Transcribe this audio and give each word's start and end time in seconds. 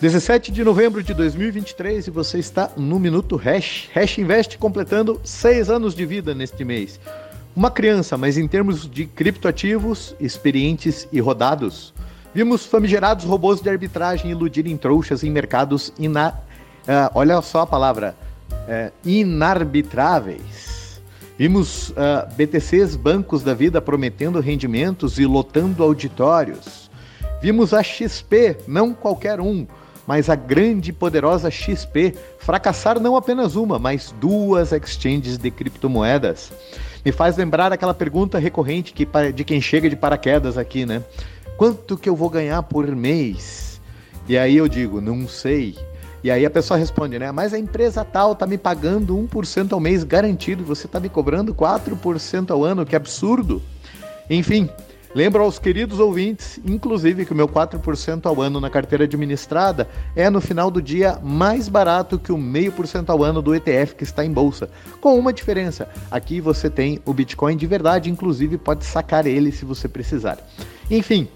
17 0.00 0.50
de 0.50 0.64
novembro 0.64 1.02
de 1.02 1.12
2023 1.12 2.06
e 2.06 2.10
você 2.10 2.38
está 2.38 2.70
no 2.74 2.98
Minuto 2.98 3.36
Hash. 3.36 3.90
Hash 3.94 4.16
Invest 4.16 4.56
completando 4.56 5.20
seis 5.22 5.68
anos 5.68 5.94
de 5.94 6.06
vida 6.06 6.34
neste 6.34 6.64
mês. 6.64 6.98
Uma 7.54 7.70
criança, 7.70 8.16
mas 8.16 8.38
em 8.38 8.48
termos 8.48 8.90
de 8.90 9.04
criptoativos, 9.04 10.16
experientes 10.18 11.06
e 11.12 11.20
rodados. 11.20 11.92
Vimos 12.32 12.64
famigerados 12.64 13.26
robôs 13.26 13.60
de 13.60 13.68
arbitragem 13.68 14.30
iludirem 14.30 14.74
trouxas 14.78 15.22
em 15.22 15.30
mercados 15.30 15.92
ina... 15.98 16.30
Uh, 16.30 17.12
olha 17.14 17.42
só 17.42 17.60
a 17.60 17.66
palavra, 17.66 18.16
uh, 18.50 18.90
inarbitráveis. 19.04 21.02
Vimos 21.36 21.90
uh, 21.90 21.94
ah, 21.98 22.28
BTCs, 22.34 22.96
bancos 22.96 23.42
da 23.42 23.52
vida 23.52 23.82
prometendo 23.82 24.40
rendimentos 24.40 25.18
e 25.18 25.26
lotando 25.26 25.82
auditórios. 25.82 26.90
Vimos 27.42 27.74
a 27.74 27.82
XP, 27.82 28.56
não 28.66 28.94
qualquer 28.94 29.40
um, 29.40 29.66
mas 30.06 30.28
a 30.28 30.34
grande 30.34 30.90
e 30.90 30.92
poderosa 30.92 31.50
XP 31.50 32.14
fracassar 32.38 32.98
não 32.98 33.16
apenas 33.16 33.56
uma, 33.56 33.78
mas 33.78 34.14
duas 34.20 34.72
exchanges 34.72 35.38
de 35.38 35.50
criptomoedas. 35.50 36.52
Me 37.04 37.12
faz 37.12 37.36
lembrar 37.36 37.72
aquela 37.72 37.94
pergunta 37.94 38.38
recorrente 38.38 38.92
que, 38.92 39.06
de 39.34 39.44
quem 39.44 39.60
chega 39.60 39.88
de 39.88 39.96
paraquedas 39.96 40.58
aqui, 40.58 40.84
né? 40.84 41.02
Quanto 41.56 41.96
que 41.96 42.08
eu 42.08 42.16
vou 42.16 42.28
ganhar 42.28 42.62
por 42.62 42.86
mês? 42.94 43.80
E 44.28 44.36
aí 44.36 44.56
eu 44.56 44.68
digo, 44.68 45.00
não 45.00 45.26
sei. 45.26 45.76
E 46.22 46.30
aí 46.30 46.44
a 46.44 46.50
pessoa 46.50 46.78
responde, 46.78 47.18
né? 47.18 47.32
Mas 47.32 47.54
a 47.54 47.58
empresa 47.58 48.04
tal 48.04 48.34
tá 48.34 48.46
me 48.46 48.58
pagando 48.58 49.16
1% 49.16 49.72
ao 49.72 49.80
mês 49.80 50.04
garantido, 50.04 50.62
você 50.62 50.86
tá 50.86 51.00
me 51.00 51.08
cobrando 51.08 51.54
4% 51.54 52.50
ao 52.50 52.62
ano, 52.62 52.84
que 52.84 52.94
absurdo. 52.94 53.62
Enfim, 54.28 54.68
Lembro 55.12 55.42
aos 55.42 55.58
queridos 55.58 55.98
ouvintes, 55.98 56.60
inclusive, 56.64 57.24
que 57.24 57.32
o 57.32 57.36
meu 57.36 57.48
4% 57.48 58.26
ao 58.26 58.40
ano 58.40 58.60
na 58.60 58.70
carteira 58.70 59.04
administrada 59.04 59.88
é 60.14 60.30
no 60.30 60.40
final 60.40 60.70
do 60.70 60.80
dia 60.80 61.18
mais 61.20 61.68
barato 61.68 62.16
que 62.16 62.30
o 62.30 62.38
meio 62.38 62.70
por 62.70 62.86
cento 62.86 63.10
ao 63.10 63.24
ano 63.24 63.42
do 63.42 63.52
ETF 63.52 63.96
que 63.96 64.04
está 64.04 64.24
em 64.24 64.30
bolsa. 64.30 64.70
Com 65.00 65.18
uma 65.18 65.32
diferença: 65.32 65.88
aqui 66.12 66.40
você 66.40 66.70
tem 66.70 67.00
o 67.04 67.12
Bitcoin 67.12 67.56
de 67.56 67.66
verdade, 67.66 68.08
inclusive 68.08 68.56
pode 68.56 68.84
sacar 68.84 69.26
ele 69.26 69.50
se 69.50 69.64
você 69.64 69.88
precisar. 69.88 70.38
Enfim, 70.88 71.26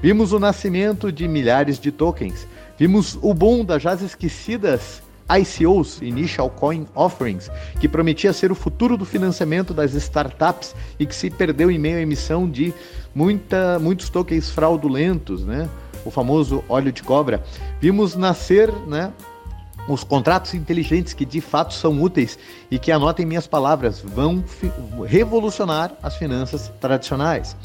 vimos 0.00 0.32
o 0.32 0.38
nascimento 0.38 1.10
de 1.10 1.26
milhares 1.26 1.80
de 1.80 1.90
tokens, 1.90 2.46
vimos 2.78 3.18
o 3.20 3.34
boom 3.34 3.64
das 3.64 3.82
já 3.82 3.94
esquecidas 3.94 5.02
ICOs, 5.28 6.00
Initial 6.02 6.50
Coin 6.50 6.86
Offerings, 6.94 7.50
que 7.80 7.88
prometia 7.88 8.32
ser 8.32 8.52
o 8.52 8.54
futuro 8.54 8.96
do 8.96 9.04
financiamento 9.04 9.74
das 9.74 9.94
startups 9.94 10.74
e 10.98 11.06
que 11.06 11.14
se 11.14 11.30
perdeu 11.30 11.70
em 11.70 11.78
meio 11.78 11.98
à 11.98 12.00
emissão 12.00 12.48
de 12.48 12.72
muita, 13.14 13.78
muitos 13.78 14.08
tokens 14.08 14.50
fraudulentos, 14.50 15.44
né? 15.44 15.68
o 16.04 16.10
famoso 16.10 16.62
óleo 16.68 16.92
de 16.92 17.02
cobra. 17.02 17.42
Vimos 17.80 18.14
nascer 18.14 18.72
né, 18.86 19.12
os 19.88 20.04
contratos 20.04 20.54
inteligentes 20.54 21.12
que 21.12 21.24
de 21.24 21.40
fato 21.40 21.74
são 21.74 22.00
úteis 22.00 22.38
e 22.70 22.78
que, 22.78 22.92
anotem 22.92 23.26
minhas 23.26 23.46
palavras, 23.46 24.00
vão 24.00 24.44
revolucionar 25.06 25.92
as 26.02 26.16
finanças 26.16 26.72
tradicionais. 26.80 27.56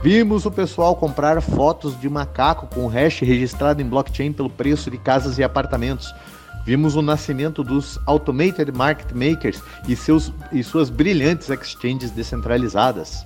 Vimos 0.00 0.46
o 0.46 0.50
pessoal 0.50 0.94
comprar 0.94 1.40
fotos 1.40 1.98
de 2.00 2.08
macaco 2.08 2.68
com 2.72 2.86
hash 2.86 3.20
registrado 3.20 3.82
em 3.82 3.86
blockchain 3.86 4.32
pelo 4.32 4.48
preço 4.48 4.90
de 4.90 4.98
casas 4.98 5.38
e 5.38 5.42
apartamentos. 5.42 6.14
Vimos 6.64 6.96
o 6.96 7.02
nascimento 7.02 7.64
dos 7.64 7.98
Automated 8.06 8.72
Market 8.76 9.12
Makers 9.12 9.62
e, 9.88 9.96
seus, 9.96 10.32
e 10.52 10.62
suas 10.62 10.90
brilhantes 10.90 11.48
exchanges 11.48 12.10
descentralizadas. 12.10 13.24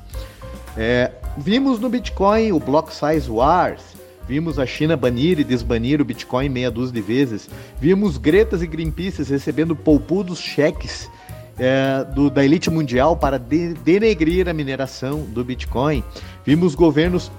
É, 0.77 1.11
vimos 1.37 1.79
no 1.79 1.89
Bitcoin 1.89 2.53
o 2.53 2.61
Block 2.61 2.93
Size 2.95 3.31
Wars, 3.31 3.83
vimos 4.27 4.59
a 4.59 4.65
China 4.65 4.97
banir 4.97 5.39
e 5.39 5.45
desbanir 5.45 6.01
o 6.01 6.05
Bitcoin 6.05 6.49
meia 6.49 6.71
dúzia 6.71 6.95
de 6.95 7.01
vezes, 7.03 7.49
vimos 7.81 8.17
Gretas 8.17 8.63
e 8.63 8.67
Greenpeace 8.67 9.23
recebendo 9.23 9.75
poupudos 9.77 10.39
cheques 10.39 11.11
é, 11.59 12.05
do, 12.15 12.31
da 12.31 12.45
elite 12.45 12.71
mundial 12.71 13.17
para 13.17 13.39
de, 13.39 13.75
denegrir 13.75 14.49
a 14.49 14.53
mineração 14.53 15.21
do 15.21 15.45
Bitcoin. 15.45 16.03
Vimos 16.45 16.75
governos, 16.75 17.31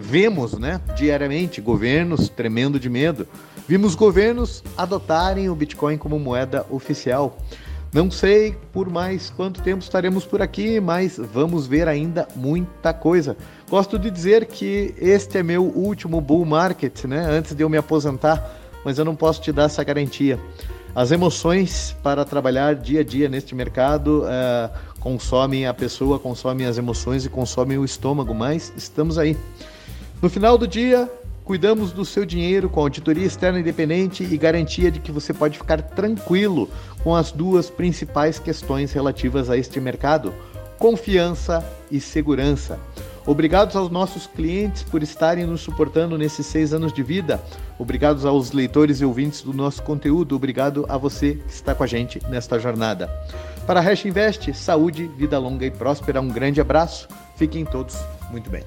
vemos 0.00 0.58
né, 0.58 0.80
diariamente 0.96 1.60
governos 1.60 2.28
tremendo 2.28 2.78
de 2.78 2.88
medo. 2.88 3.26
Vimos 3.68 3.94
governos 3.94 4.62
adotarem 4.76 5.48
o 5.48 5.54
Bitcoin 5.54 5.96
como 5.96 6.18
moeda 6.18 6.66
oficial. 6.70 7.38
Não 7.92 8.10
sei 8.10 8.56
por 8.72 8.88
mais 8.88 9.28
quanto 9.30 9.62
tempo 9.62 9.82
estaremos 9.82 10.24
por 10.24 10.40
aqui, 10.40 10.80
mas 10.80 11.18
vamos 11.18 11.66
ver 11.66 11.86
ainda 11.86 12.26
muita 12.34 12.92
coisa. 12.94 13.36
Gosto 13.68 13.98
de 13.98 14.10
dizer 14.10 14.46
que 14.46 14.94
este 14.96 15.38
é 15.38 15.42
meu 15.42 15.64
último 15.64 16.20
bull 16.20 16.44
market, 16.44 17.04
né? 17.04 17.26
Antes 17.30 17.54
de 17.54 17.62
eu 17.62 17.68
me 17.68 17.76
aposentar, 17.76 18.50
mas 18.82 18.98
eu 18.98 19.04
não 19.04 19.14
posso 19.14 19.42
te 19.42 19.52
dar 19.52 19.64
essa 19.64 19.84
garantia. 19.84 20.40
As 20.94 21.10
emoções 21.10 21.94
para 22.02 22.24
trabalhar 22.24 22.74
dia 22.74 23.00
a 23.00 23.04
dia 23.04 23.28
neste 23.28 23.54
mercado 23.54 24.24
uh, 24.24 24.70
consomem 24.98 25.66
a 25.66 25.74
pessoa, 25.74 26.18
consomem 26.18 26.66
as 26.66 26.78
emoções 26.78 27.24
e 27.24 27.28
consomem 27.28 27.78
o 27.78 27.84
estômago, 27.84 28.34
mas 28.34 28.72
estamos 28.76 29.18
aí. 29.18 29.36
No 30.20 30.30
final 30.30 30.56
do 30.56 30.66
dia, 30.66 31.10
Cuidamos 31.52 31.92
do 31.92 32.02
seu 32.02 32.24
dinheiro 32.24 32.70
com 32.70 32.80
auditoria 32.80 33.26
externa 33.26 33.60
independente 33.60 34.24
e 34.24 34.38
garantia 34.38 34.90
de 34.90 34.98
que 34.98 35.12
você 35.12 35.34
pode 35.34 35.58
ficar 35.58 35.82
tranquilo 35.82 36.66
com 37.04 37.14
as 37.14 37.30
duas 37.30 37.68
principais 37.68 38.38
questões 38.38 38.90
relativas 38.90 39.50
a 39.50 39.56
este 39.58 39.78
mercado: 39.78 40.32
confiança 40.78 41.62
e 41.90 42.00
segurança. 42.00 42.80
Obrigados 43.26 43.76
aos 43.76 43.90
nossos 43.90 44.26
clientes 44.26 44.82
por 44.82 45.02
estarem 45.02 45.44
nos 45.44 45.60
suportando 45.60 46.16
nesses 46.16 46.46
seis 46.46 46.72
anos 46.72 46.90
de 46.90 47.02
vida. 47.02 47.38
Obrigados 47.78 48.24
aos 48.24 48.52
leitores 48.52 49.02
e 49.02 49.04
ouvintes 49.04 49.42
do 49.42 49.52
nosso 49.52 49.82
conteúdo. 49.82 50.34
Obrigado 50.34 50.86
a 50.88 50.96
você 50.96 51.34
que 51.34 51.52
está 51.52 51.74
com 51.74 51.84
a 51.84 51.86
gente 51.86 52.18
nesta 52.30 52.58
jornada. 52.58 53.10
Para 53.66 53.80
a 53.80 53.82
Hash 53.82 54.06
Invest, 54.06 54.54
saúde, 54.54 55.06
vida 55.18 55.38
longa 55.38 55.66
e 55.66 55.70
próspera. 55.70 56.18
Um 56.18 56.28
grande 56.28 56.62
abraço. 56.62 57.08
Fiquem 57.36 57.66
todos 57.66 57.98
muito 58.30 58.48
bem. 58.48 58.64